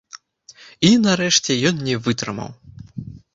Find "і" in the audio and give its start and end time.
0.55-0.89